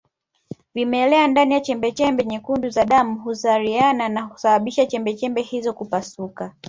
Vimelea 0.73 1.27
ndani 1.27 1.53
ya 1.53 1.59
chembechembe 1.61 2.25
nyekundu 2.25 2.69
za 2.69 2.85
damu 2.85 3.19
huzaliana 3.19 4.09
na 4.09 4.27
kusababisha 4.27 4.85
chembechembe 4.85 5.41
hizo 5.41 5.73
kupasuka 5.73 6.53